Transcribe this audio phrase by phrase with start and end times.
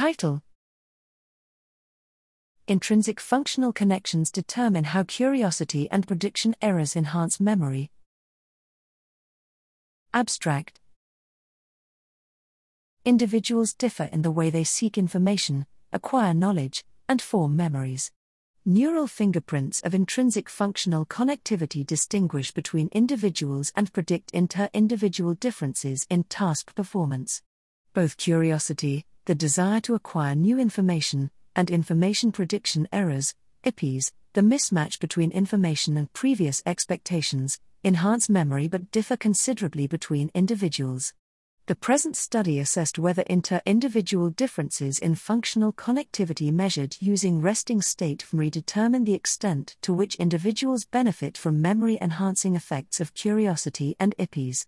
[0.00, 0.40] Title
[2.66, 7.90] Intrinsic functional connections determine how curiosity and prediction errors enhance memory.
[10.14, 10.80] Abstract
[13.04, 18.10] Individuals differ in the way they seek information, acquire knowledge, and form memories.
[18.64, 26.24] Neural fingerprints of intrinsic functional connectivity distinguish between individuals and predict inter individual differences in
[26.24, 27.42] task performance.
[27.92, 33.34] Both curiosity, the desire to acquire new information, and information prediction errors,
[33.64, 41.12] IPEs, the mismatch between information and previous expectations, enhance memory but differ considerably between individuals.
[41.66, 48.26] The present study assessed whether inter individual differences in functional connectivity measured using resting state
[48.28, 54.16] fMRI determine the extent to which individuals benefit from memory enhancing effects of curiosity and
[54.18, 54.66] IPEs.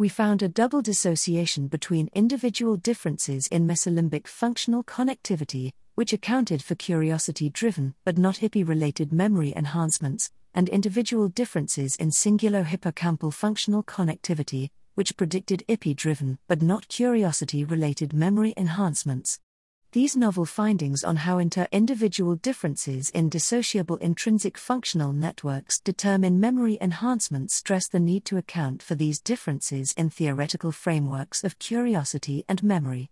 [0.00, 6.76] We found a double dissociation between individual differences in mesolimbic functional connectivity, which accounted for
[6.76, 13.82] curiosity driven but not IPE related memory enhancements, and individual differences in cingulo hippocampal functional
[13.82, 19.40] connectivity, which predicted IPE driven but not curiosity related memory enhancements.
[19.92, 26.76] These novel findings on how inter individual differences in dissociable intrinsic functional networks determine memory
[26.78, 32.62] enhancement stress the need to account for these differences in theoretical frameworks of curiosity and
[32.62, 33.10] memory.